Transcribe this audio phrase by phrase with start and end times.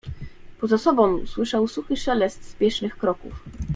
[0.59, 3.43] "Poza sobą słyszał suchy szelest spiesznych kroków."